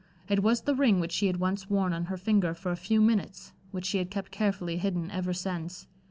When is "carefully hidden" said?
4.31-5.11